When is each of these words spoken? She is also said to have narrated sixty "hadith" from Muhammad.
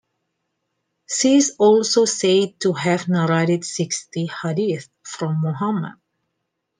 She 1.07 1.35
is 1.37 1.53
also 1.59 2.05
said 2.05 2.59
to 2.61 2.73
have 2.73 3.07
narrated 3.07 3.63
sixty 3.63 4.25
"hadith" 4.25 4.89
from 5.03 5.39
Muhammad. 5.41 5.93